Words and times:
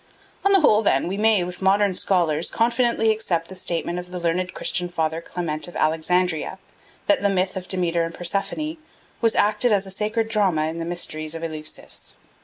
On 0.43 0.51
the 0.51 0.61
whole, 0.61 0.81
then, 0.81 1.07
we 1.07 1.15
may, 1.15 1.43
with 1.43 1.61
many 1.61 1.69
modern 1.71 1.93
scholars, 1.93 2.49
confidently 2.49 3.11
accept 3.11 3.49
the 3.49 3.55
statement 3.55 3.99
of 3.99 4.09
the 4.09 4.17
learned 4.17 4.51
Christian 4.55 4.89
father 4.89 5.21
Clement 5.21 5.67
of 5.67 5.75
Alexandria, 5.75 6.57
that 7.05 7.21
the 7.21 7.29
myth 7.29 7.55
of 7.55 7.67
Demeter 7.67 8.03
and 8.03 8.11
Persephone 8.15 8.77
was 9.21 9.35
acted 9.35 9.71
as 9.71 9.85
a 9.85 9.91
sacred 9.91 10.27
drama 10.27 10.65
in 10.69 10.79
the 10.79 10.85
mysteries 10.85 11.35
of 11.35 11.43
Eleusis. 11.43 12.15